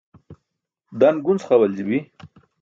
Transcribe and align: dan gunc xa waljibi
dan 0.99 1.15
gunc 1.23 1.41
xa 1.47 1.55
waljibi 1.61 1.99